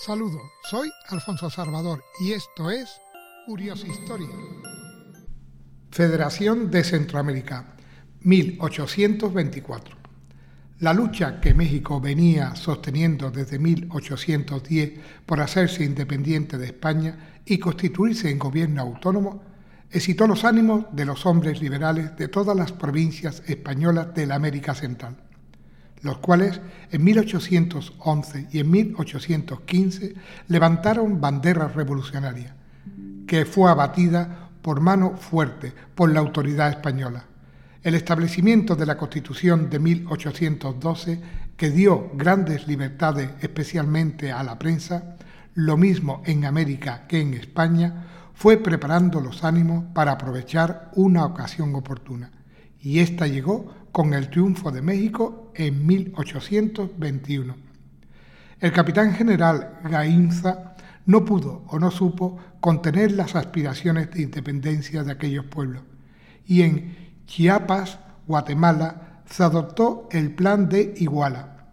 [0.00, 3.00] Saludos, soy Alfonso Salvador y esto es
[3.46, 4.28] Curiosa Historia.
[5.90, 7.74] Federación de Centroamérica,
[8.20, 9.96] 1824.
[10.78, 18.30] La lucha que México venía sosteniendo desde 1810 por hacerse independiente de España y constituirse
[18.30, 19.42] en gobierno autónomo
[19.90, 24.76] excitó los ánimos de los hombres liberales de todas las provincias españolas de la América
[24.76, 25.27] Central
[26.02, 26.60] los cuales
[26.90, 30.14] en 1811 y en 1815
[30.48, 32.52] levantaron banderas revolucionarias,
[33.26, 37.24] que fue abatida por mano fuerte por la autoridad española.
[37.82, 41.20] El establecimiento de la Constitución de 1812,
[41.56, 45.16] que dio grandes libertades especialmente a la prensa,
[45.54, 51.74] lo mismo en América que en España, fue preparando los ánimos para aprovechar una ocasión
[51.74, 52.30] oportuna.
[52.80, 57.54] Y esta llegó con el triunfo de México en 1821.
[58.60, 65.12] El capitán general Gainza no pudo o no supo contener las aspiraciones de independencia de
[65.12, 65.82] aquellos pueblos
[66.46, 71.66] y en Chiapas, Guatemala, se adoptó el plan de Iguala.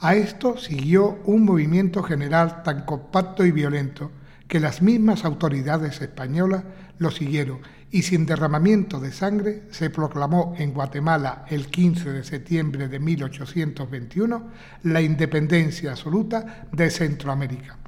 [0.00, 4.10] A esto siguió un movimiento general tan compacto y violento
[4.48, 6.64] que las mismas autoridades españolas
[6.98, 12.88] lo siguieron y sin derramamiento de sangre se proclamó en Guatemala el 15 de septiembre
[12.88, 14.50] de 1821
[14.82, 17.78] la independencia absoluta de Centroamérica.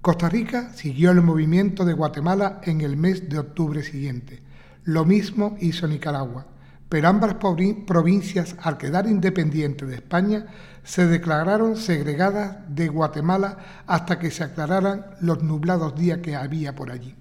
[0.00, 4.40] Costa Rica siguió el movimiento de Guatemala en el mes de octubre siguiente.
[4.84, 6.46] Lo mismo hizo Nicaragua
[6.88, 10.46] pero ambas provincias, al quedar independientes de España,
[10.84, 16.90] se declararon segregadas de Guatemala hasta que se aclararan los nublados días que había por
[16.90, 17.14] allí.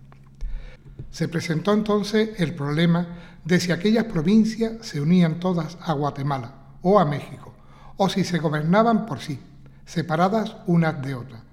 [1.11, 3.07] Se presentó entonces el problema
[3.43, 7.53] de si aquellas provincias se unían todas a Guatemala o a México,
[7.97, 9.39] o si se gobernaban por sí,
[9.85, 11.46] separadas unas de otras.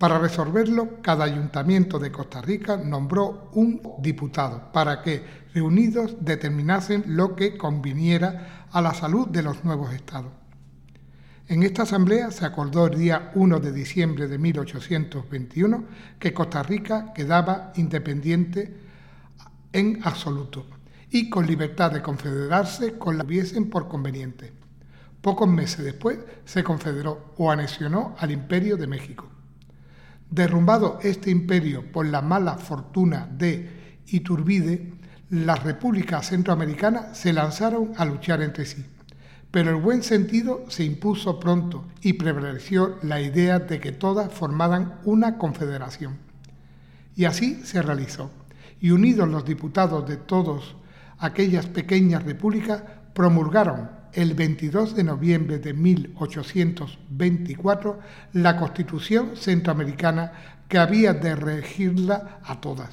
[0.00, 7.36] Para resolverlo, cada ayuntamiento de Costa Rica nombró un diputado para que, reunidos, determinasen lo
[7.36, 10.32] que conviniera a la salud de los nuevos estados.
[11.48, 15.84] En esta asamblea se acordó el día 1 de diciembre de 1821
[16.18, 18.74] que Costa Rica quedaba independiente
[19.70, 20.64] en absoluto
[21.10, 24.50] y con libertad de confederarse con la hubiesen por conveniente.
[25.20, 29.28] Pocos meses después se confederó o anexionó al Imperio de México.
[30.30, 34.92] Derrumbado este imperio por la mala fortuna de Iturbide,
[35.30, 38.84] las repúblicas centroamericanas se lanzaron a luchar entre sí.
[39.50, 45.00] Pero el buen sentido se impuso pronto y prevaleció la idea de que todas formaran
[45.04, 46.18] una confederación.
[47.16, 48.30] Y así se realizó.
[48.80, 50.62] Y unidos los diputados de todas
[51.18, 52.82] aquellas pequeñas repúblicas,
[53.14, 57.98] promulgaron el 22 de noviembre de 1824
[58.34, 60.32] la Constitución centroamericana
[60.68, 62.90] que había de regirla a todas.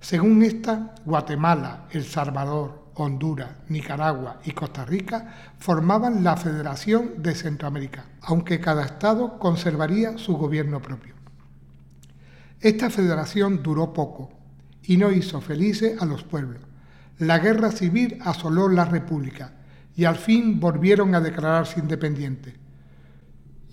[0.00, 8.04] Según esta, Guatemala, El Salvador, Honduras, Nicaragua y Costa Rica formaban la Federación de Centroamérica,
[8.20, 11.14] aunque cada estado conservaría su gobierno propio.
[12.60, 14.30] Esta federación duró poco
[14.84, 16.60] y no hizo felices a los pueblos.
[17.18, 19.52] La guerra civil asoló la república
[19.96, 22.54] y al fin volvieron a declararse independientes.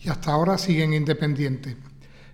[0.02, 1.75] Y hasta ahora siguen independientes,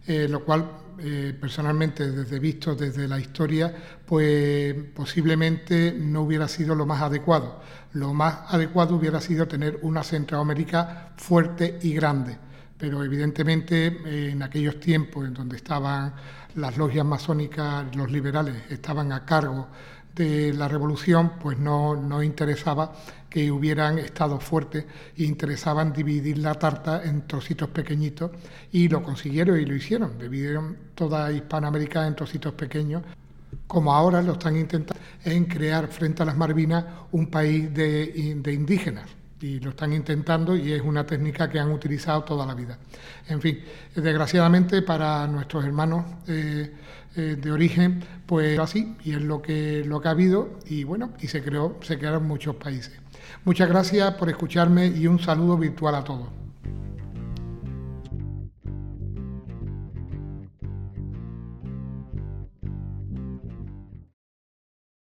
[0.08, 0.70] eh, lo cual
[1.00, 3.74] eh, personalmente desde visto desde la historia,
[4.06, 7.62] pues posiblemente no hubiera sido lo más adecuado.
[7.94, 12.38] Lo más adecuado hubiera sido tener una Centroamérica fuerte y grande,
[12.78, 16.14] pero evidentemente en aquellos tiempos en donde estaban
[16.56, 19.68] las logias masónicas, los liberales estaban a cargo
[20.16, 22.94] de la revolución, pues no, no interesaba
[23.30, 24.86] que hubieran estado fuertes
[25.18, 28.32] e interesaban dividir la tarta en trocitos pequeñitos
[28.72, 30.18] y lo consiguieron y lo hicieron.
[30.18, 33.04] Dividieron toda Hispanoamérica en trocitos pequeños
[33.68, 38.54] como ahora lo están intentando en crear frente a las Malvinas un país de, de
[38.54, 39.10] indígenas
[39.42, 42.78] y lo están intentando y es una técnica que han utilizado toda la vida.
[43.28, 43.60] En fin,
[43.96, 46.72] desgraciadamente para nuestros hermanos eh,
[47.16, 51.12] eh, de origen, pues así, y es lo que, lo que ha habido, y bueno,
[51.20, 52.94] y se creó, se crearon muchos países.
[53.44, 56.45] Muchas gracias por escucharme y un saludo virtual a todos.